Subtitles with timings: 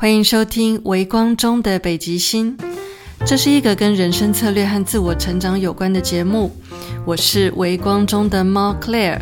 [0.00, 2.56] 欢迎收听《微光中的北极星》，
[3.26, 6.52] 这是一个跟人生策略和自我成长有关的节目。
[7.04, 9.18] 我是微光中的猫 Claire，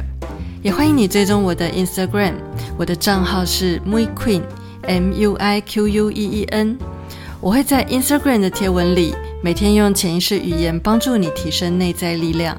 [0.63, 2.35] 也欢迎你追踪我的 Instagram，
[2.77, 6.77] 我的账号是 Mui Queen，M U I Q U E E N。
[7.41, 12.55] 我会在 Instagram 的贴文里，每天用潜意识语言帮助你提升内在力量。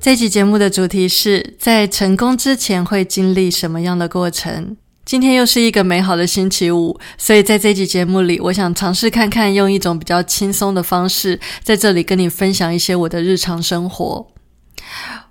[0.00, 4.78] 这集节目的主题是在成功之前会经历什么样的过程？
[5.10, 14.28] 今天又是一个美好的星期五，所以在这集节目里，我想尝试看看用一种比较轻松的方式，在这里跟你分享一些我的日常生活。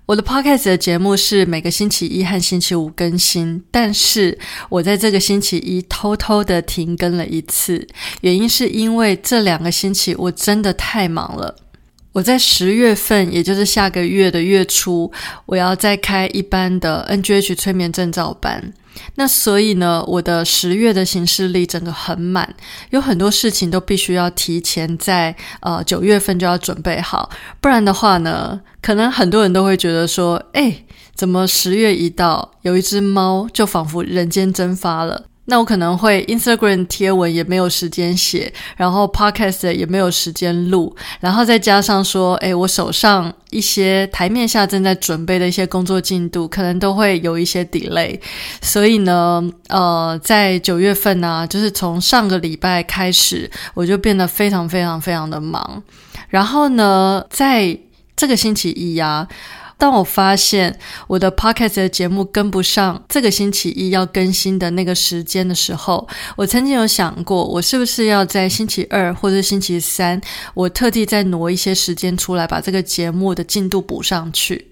[0.04, 7.88] 我的 podcast 的节目是每个星期一和星期五更新，但是我在这个星期一偷偷的停更了一次，
[8.20, 11.56] 原因是因为这两个星期我真的太忙了。
[12.12, 15.12] 我在十月份，也就是下个月的月初，
[15.46, 18.72] 我要再开一班的 NGH 催眠证照班。
[19.14, 22.54] 那所以呢，我的十月的行事历整个很满，
[22.90, 30.84] 有很多事情都必须要提前在呃九月份就要准备好，不然的话呢，可能很多人都会觉得说，哎，
[31.14, 35.26] 怎么十月一到，有一只猫就仿佛人间蒸发了。
[35.46, 48.20] 那我可能会 Instagram 贴文也没有时间写，然后 Podcast 也没有时间录，然后再加上说，诶，我手上一些台面下正在准备的一些工作进度，可能都会有一些 delay。
[48.62, 55.82] 所以呢，呃，在九月份呢，就是从上个礼拜开始，我就变得非常非常非常的忙。
[56.28, 57.76] 然后呢，在
[58.14, 59.26] 这个星期一呀。
[59.80, 60.78] 当我发现
[61.08, 66.06] 我的 Pocket 的节目跟不上这个星期一要更新的那个时间的时候，
[66.36, 70.20] 我曾经有想过，我是不是要在星期二或者星期三，
[70.52, 74.69] 我特地再挪一些时间出来，把这个节目的进度补上去。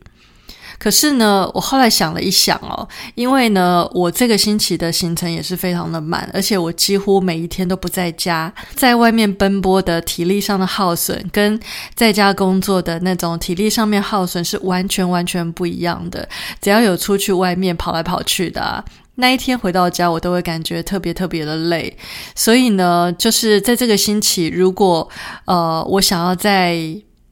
[0.79, 11.59] 可是呢，我后来想了一想哦，因为呢，我这个星期的行程也是非常的满，而且我几乎每一天都不在家，在外面奔波的体力上的耗损，跟
[11.95, 16.28] 在家工作的那种体力上面耗损是完全完全不一样的。
[16.61, 18.84] 只要有出去外面跑来跑去的
[19.16, 21.97] 那一天，回到家我都会感觉特别特别的累。
[22.37, 25.09] 所以呢，就是在这个星期，如果
[25.47, 26.78] 呃，我想要在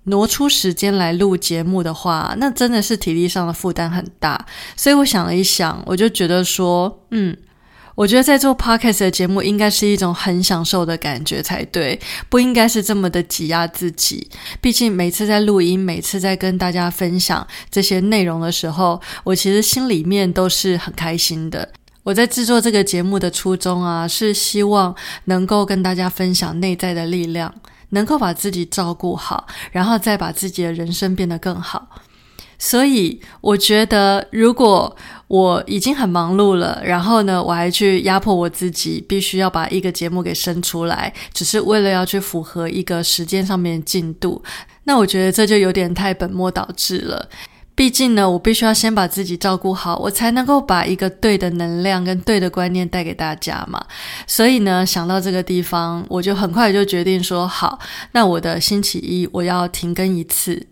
[0.07, 4.47] 挪出时间来录节目的话，那真的是体力上的负担很大。
[4.77, 7.37] 所以我想了一想，我就觉得说，嗯，
[7.95, 14.29] 我觉得在做 podcast 的节目应该是一种很享受的感觉才对，不应该是这么的挤压自己。
[14.61, 21.69] 毕竟每次在录音，每次在跟大家分享这些内容的时候，我其实心里面都是很开心的。
[22.05, 27.53] 我在制作这个节目的初衷啊，是希望能够跟大家分享内在的力量。
[27.91, 31.89] 能够把自己照顾好，然后再把自己的人生变得更好。
[32.59, 34.97] 所以，我觉得，如果
[35.29, 44.43] 我已经很忙碌了，然后呢，我还去压迫我自己，必须要把一个节目给生出来，只是为了要去符合一个时间上面的进度，
[44.85, 47.29] 那我觉得这就有点太本末倒置了。
[47.77, 53.85] 毕竟呢，我必须要先把自己照顾好，我才能够把一个对的能量跟对的观念带给大家嘛。
[54.27, 57.79] 所以呢，想到这个地方，我就很快就决定说好，
[58.13, 60.67] 那我的星期一我要停更一次。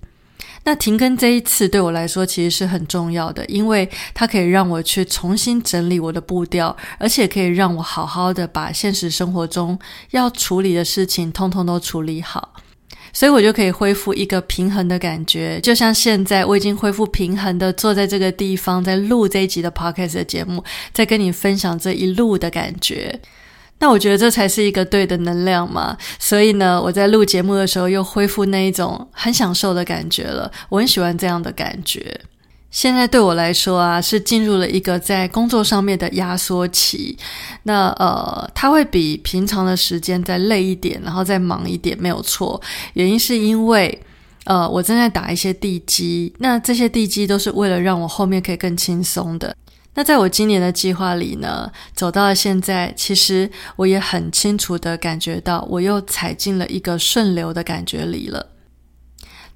[0.66, 9.78] 那停更这一次对我来说其实是很重要的，因为它可以让我去重新整理我的步调，而且可以让我好好的把现实生活中
[10.12, 12.54] 要处理的事情通通都处理好。
[13.14, 23.20] 所以我就可以恢复一个平衡的感觉，就像现在我已经恢复平衡的坐在这个地方，在录这一集的 podcast 的节目，在跟你分享这一路的感觉。
[23.78, 25.96] 那我觉得这才是一个对的能量嘛。
[26.18, 30.50] 所以呢，我在录节目的时候又恢复那一种很享受的感觉了。
[30.68, 32.20] 我很喜欢这样的感觉。
[32.74, 37.16] 现在对我来说啊，是进入了一个在工作上面的压缩期。
[37.62, 42.60] 那呃，它会比平常的时间再累一点，然后再忙一点，没有错。
[42.94, 43.96] 原因是因为
[44.42, 49.56] 呃，我正在打一些地基，那这些地基都是为了让我后面可以更轻松的。
[49.94, 58.44] 那在我今年的计划里呢，走到了现在，其实我也很清楚的感觉到，我又踩进了一个顺流的感觉里了。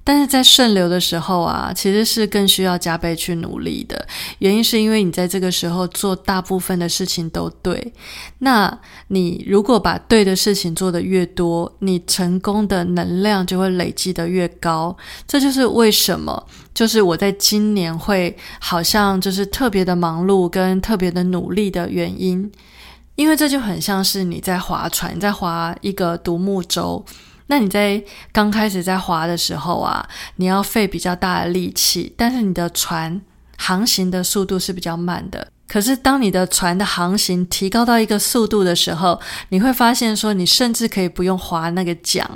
[0.09, 4.07] 但是在顺流的时候啊，其实是更需要加倍去努力的。
[4.39, 7.93] 原因是因为你在这个时候做大部分的事情都对。
[8.39, 8.75] 那
[9.09, 14.97] 你如果把对的事情做得越多，你成功的能量就会累积的越高。
[15.27, 22.51] 这就是为什么，就是我在今年会好像就是特别的忙碌跟特别的努力的原因。
[23.13, 27.05] 因为这就很像是你在划船，在划一个独木舟。
[27.49, 28.01] 那你在
[28.31, 33.19] 刚开始在划的时候啊，你要费比较大的力气，但是你的船
[33.57, 35.47] 航行的速度是比较慢的。
[35.67, 39.19] 可是，当你的船的航行提高到一个速度的时候，
[39.49, 42.27] 你会发现说，你甚至可以不用划那个桨，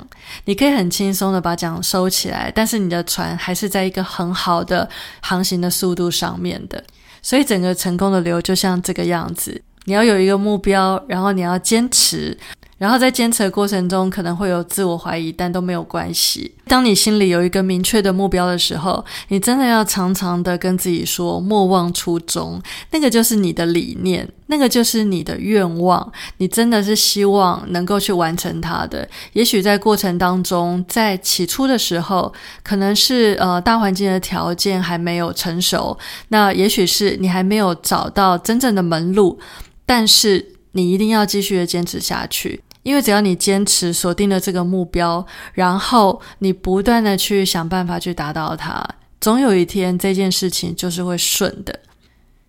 [0.44, 4.88] 你可以很轻松的把桨收起来，但是你的船还是在一个很好的
[5.20, 6.82] 航行的速度上面的。
[7.22, 12.38] 所以，整个成功的流就像这个样子：你要有一个目标，然后你要坚持。
[12.84, 16.52] 然后在坚持的过程中，可能会有自我怀疑，但都没有关系。
[16.66, 22.60] 当你心里有一个明确的目标的时候，你真的要常常的跟自己说：“莫忘初衷。”
[22.92, 26.12] 那个就是你的理念，那个就是你的愿望。
[26.36, 29.08] 你真的是希望能够去完成它的。
[29.32, 32.30] 也许在过程当中，在起初的时候，
[32.62, 35.96] 可能是呃大环境的条件还没有成熟，
[36.28, 39.38] 那也许是你还没有找到真正的门路，
[39.86, 40.50] 但是。
[40.76, 48.86] 你一定要继续的坚持下去，因为只要你坚持锁定了这个目标，然后你不断的去想办法去达到它，
[49.20, 51.80] 总有一天这件事情就是会顺的。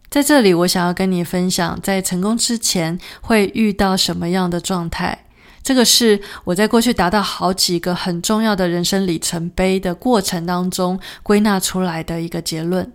[0.09, 5.25] 在这里，我想要跟你分享，在成功之前会遇到什么样的状态。
[5.63, 12.93] 这个是我在过去达到好几个很重要的人生里程碑的过程当中归纳出来的一个结论。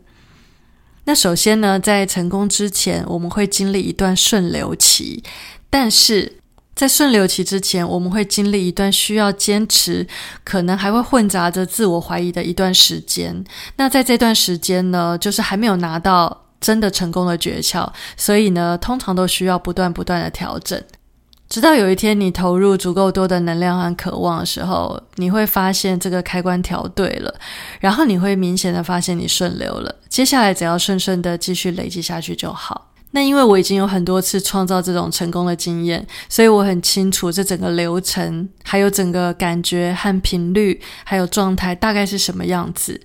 [1.04, 5.20] 那首先呢，在成功之前，我们会经历一段顺流期；
[5.69, 6.39] 但是
[6.80, 10.06] 在顺流期之前，我们会经历一段需要坚持，
[10.42, 13.44] 可能还会混杂着自我怀疑的一段时间。
[13.76, 17.86] 那在这段时间呢，就是还没有拿到真的成功的诀窍，
[18.16, 20.82] 所以呢，通常都需要不断不断的调整。
[21.50, 27.34] 直到有一天，你投入足够多的能量和渴望的时候，你会发现这个开关调对了，
[27.78, 29.94] 然后你会明显的发现你顺流了。
[30.08, 32.86] 接下来只要顺顺的继续累积下去就好。
[33.12, 43.00] 那因为我已经有很多次创造这种成功的经验，所以我很清楚这整个流程，还有整个感觉和频率，还有状态大概是什么样子。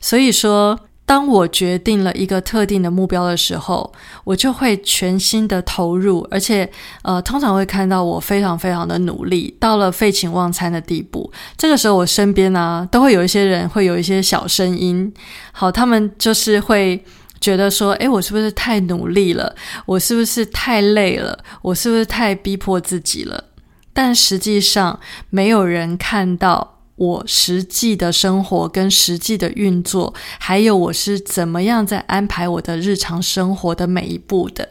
[0.00, 0.78] 所以说。
[1.06, 3.92] 当我决定了一个特定的目标的时候，
[4.22, 6.70] 我就会全心的投入，而且
[7.02, 11.28] 呃，通常会看到我非常非常的努力，到了废寝忘餐的地步。
[11.56, 15.12] 这个时候，我身边呢都会有一些人会有一些小声音，
[15.50, 17.04] 好，他们就是会
[17.40, 19.54] 觉得说，诶，我是不是太努力了？
[19.86, 21.38] 我是不是太累了？
[21.62, 23.44] 我是不是太逼迫自己了？
[23.92, 25.00] 但实际上，
[25.30, 26.76] 没有人看到。
[26.96, 34.68] 我实际的生活跟实际的运作，还有我是怎么样在安排我的日常生活的每一步的，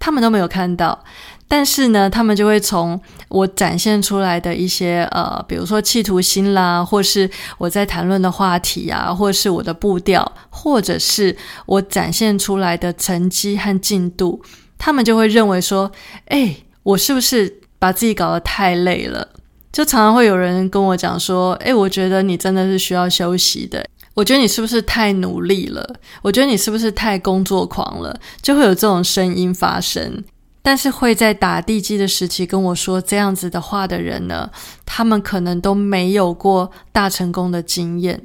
[0.00, 1.04] 他们都没有看到。
[1.50, 2.98] 但是呢，他们就会从
[3.28, 11.36] 我展现出来的一些呃，比如说企图心啦，或是我在谈论的话题啊，或是我的步调，或者是
[11.66, 14.40] 我展现出来的成绩和进度，
[14.78, 15.90] 他们就会认为说，
[16.26, 16.54] 哎，
[16.84, 19.26] 我是不是把自己搞得太累了？
[19.72, 23.84] 就常常会有人跟我讲说：“诶，我觉得你真的是需要休息的。
[24.14, 25.94] 我觉得你是不是太努力了？
[26.22, 30.22] 我觉得你是不是太工作狂了？”就会有这种声音发生。
[30.62, 34.50] 但是会在打地基的时期跟我说这样子的话的人呢，
[34.84, 38.22] 他们可能都没有过大成功的经验。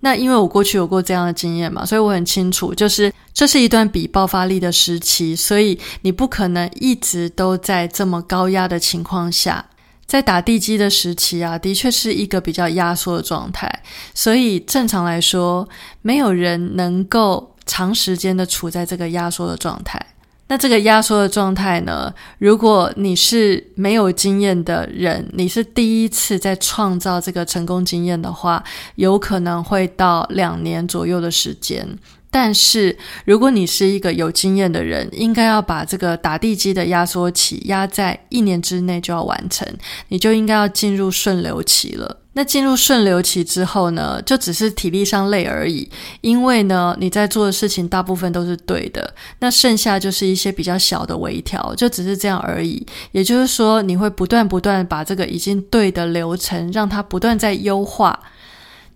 [0.00, 9.64] 那因为我过去有过这样的经验嘛，所以我很清楚，就是这是一段比爆发力的时期，所以你不可能一直都在这么高压的情况下。
[10.06, 13.82] 在打地基的时期啊，的确是一个比较压缩的状态，
[14.14, 15.68] 所以正常来说，
[16.00, 20.00] 没有人能够长时间的处在这个压缩的状态。
[20.48, 28.64] 那这个压缩的状态呢，如果你是没有经验的人，你是第一次在创造这个成功经验的话，
[28.96, 31.86] 有可能会到两年左右的时间。
[32.30, 39.66] 但是，如果你是一个有经验的人，应该要把这个打地基的压缩期压在一年之内就要完成，
[40.08, 42.18] 你就应该要进入顺流期了。
[42.38, 45.90] 那进入顺流期之后呢，就只是体力上累而已，
[46.20, 52.86] 因为呢，你在做的事情大部分都是对的，那剩下就是一些比较小的微调，就只是这样而已。
[53.10, 58.16] 也就是说，你会不断不断把这个已经对的流程，让它不断在优化。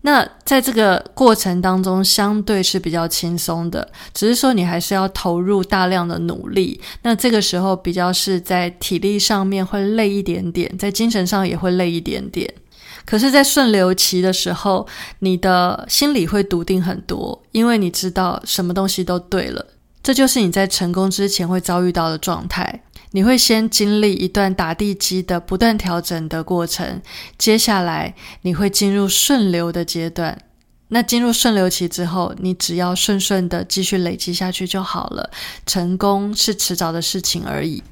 [0.03, 6.81] 那在这个过程当中，相对是比较轻松的，只是说你还是要投入大量的努力。
[7.03, 12.49] 那这个时候比较是在体力上面会累一点点，在精神上也会累一点点。
[13.05, 14.87] 可是，在顺流期的时候，
[15.19, 19.67] 你的心里会笃定很多，因为你知道什么东西都对了。
[20.03, 22.83] 这就是你在成功之前会遭遇到的状态。
[23.15, 27.03] 你会先经历一段打地基的不断调整的过程，
[27.37, 30.39] 接下来你会进入顺流的阶段。
[30.89, 35.31] 那进入顺流期之后，你只要顺顺的继续累积下去就好了，
[35.67, 37.83] 成功是迟早的事情而已。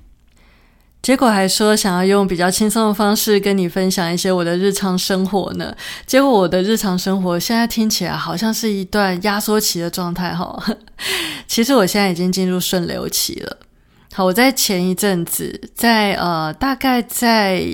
[1.03, 5.75] 结果还说想要用比较轻松的方式跟你分享一些我的日常生活呢。
[6.07, 10.63] 结果我的日常生活现在听起来好像是一段压缩期的状态哈。
[11.49, 13.57] 其实我现在已经进入顺流期了。
[14.13, 17.65] 好，我在前一阵子，在呃，大概在。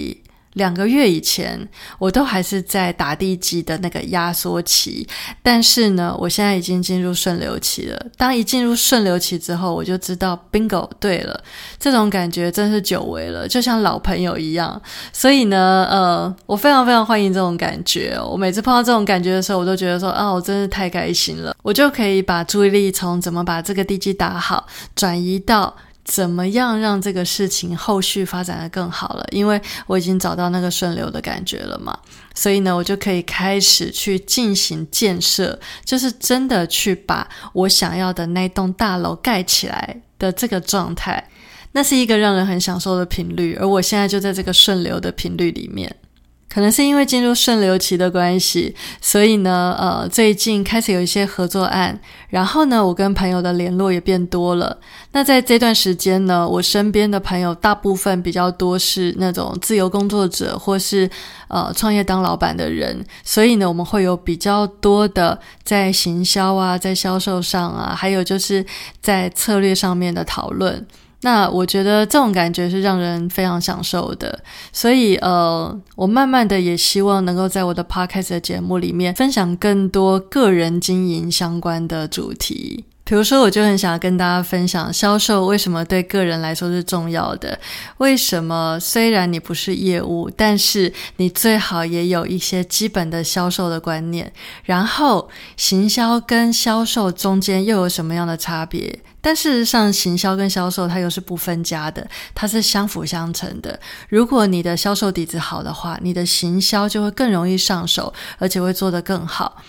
[0.56, 5.06] 两个月以前，我都还是在打地基的那个压缩期，
[5.42, 8.06] 但是呢，我现在已经进入顺流期了。
[8.16, 11.38] 当一进入顺流期之后，我就知道 bingo 对了，
[11.78, 14.80] 这种感觉真是久违了，就像老朋友一样。
[15.12, 18.18] 所以呢，呃，我非常非常欢迎这种感觉。
[18.26, 25.76] 我每次碰到这种感觉的时候，我都觉得说啊，我真是太开心了，我就可以把注意力从怎么把这个地基打好，转移到。
[26.06, 29.26] 怎么样让这个事情后续发展的更好了？
[29.32, 31.98] 因为我已经找到那个顺流的感觉了嘛，
[32.32, 41.28] 所以呢，我就可以开始去进行建设，就是真的去把我想要的那栋大楼盖起来的这个状态，
[41.72, 45.94] 那是一个让人很享受的频率，而我现在就在这个顺流的频率里面。
[46.56, 54.78] 可能是因为进入顺流期的关系，所以呢，呃，最近开始有一些合作案，然后呢，我跟朋友的联络也变多了。
[55.12, 61.10] 那在这段时间呢，我身边的朋友大部分比较多是那种自由工作者或是
[61.48, 68.64] 呃创业当老板的人，所以呢，我们会有比较多的在行销啊，在销售上啊，还有就是
[69.02, 70.86] 在策略上面的讨论。
[71.26, 74.38] 那我觉得这种感觉是让人非常享受的，
[74.72, 82.84] 所以呃，我慢慢的也希望能够在我的 podcast 的节目里面分享更多个人经营相关的主题。
[83.08, 87.56] 比如说，我就很想要跟大家分享销售为什么对个人来说是重要的。
[87.98, 94.32] 为什么虽然你不是业务，但是你最好也有一些基本的销售的观念。
[94.64, 98.98] 然后，行销跟销售中间又有什么样的差别？
[99.20, 103.78] 但事实上，行销跟销售它又是不分家的，它是相辅相成的。
[104.08, 109.62] 如果你的销售底子好的话，你的行销就会更容易上手，而且会做得更好。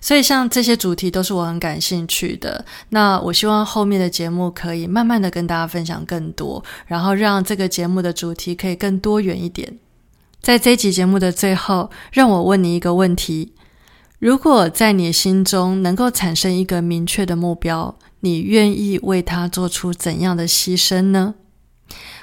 [0.00, 2.64] 所以，像这些主题都是我很感兴趣的。
[2.90, 9.78] 那我希望后面的节目可以慢慢的跟大家分享更多，然后让这个节目的主题可以更多元一点。
[10.40, 13.52] 在这集节目的最后，让我问你一个问题：
[14.18, 21.34] 如果在你心中能够产生一个明确的目标，你愿意为他做出怎样的牺牲呢？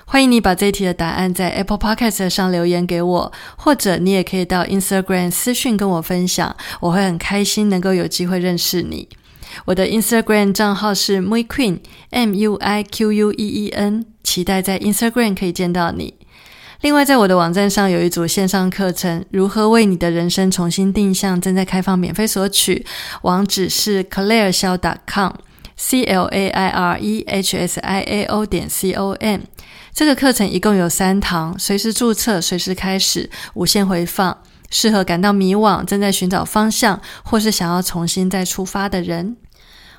[0.07, 9.09] 欢迎你把这一题的答案在 Apple Podcast 上留言给我，或者你也可以到 Instagram 私讯跟我分享，我会很开心能够有机会认识你。
[9.65, 11.79] 我的 Instagram 账号是 Muiqueen
[12.11, 16.13] M U I Q U E E N，期待在 Instagram 可以见到你。
[16.81, 22.85] 另外，在我的网站上有一组线上课程，《如何为你的人生重新定向》，正在开放免费索取，
[23.23, 29.41] 网址是 clairxiao.com，C L A I R E H S I A O 点 C O M。
[29.95, 34.37] 这个课程一共有三堂，随时注册，随时开始，无限回放，
[34.69, 39.37] 适合感到迷惘、正在寻找方向，或是想要重新再出发的人。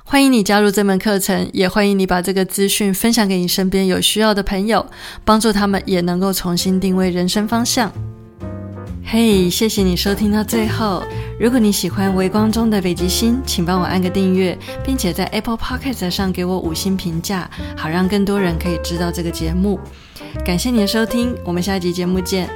[0.03, 4.85] 欢迎你加入这门课程，也欢迎你把这个资讯分享给你身边有需要的朋友，
[5.25, 7.91] 帮助他们也能够重新定位人生方向。
[9.03, 11.01] 嘿，谢谢你收听到最后。
[11.39, 19.79] 如果你喜欢微光中的北极星，请帮我按个订阅，并且在 Apple p o c k e t 上给我五星评价，好让更多人可以知道这个节目。
[20.43, 22.49] 感谢你的收听，我们下一集节目见。